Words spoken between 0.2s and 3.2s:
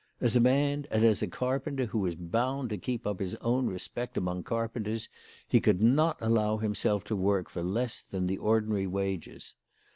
a man, and as a carpenter who was bound to keep up